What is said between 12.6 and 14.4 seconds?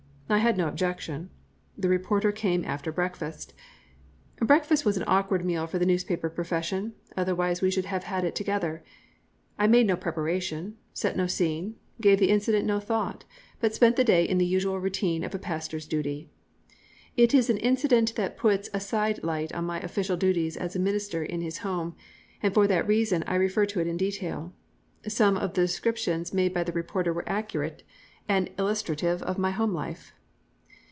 no thought, but spent the day in